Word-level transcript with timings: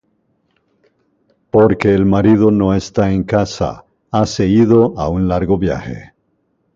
Porque 1.51 1.93
el 1.93 2.07
marido 2.07 2.49
no 2.49 2.73
está 2.73 3.11
en 3.11 3.23
casa, 3.23 3.85
Hase 4.09 4.47
ido 4.47 4.97
á 4.99 5.07
un 5.09 5.27
largo 5.27 5.59
viaje: 5.59 6.13